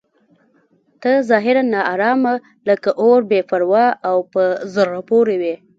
[1.01, 2.33] ته ظاهراً ناارامه
[2.67, 4.41] لکه اور بې پروا او په
[4.73, 5.55] زړه پورې وې.